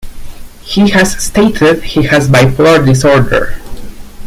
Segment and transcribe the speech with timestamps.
[0.63, 3.61] He has stated he has bipolar disorder.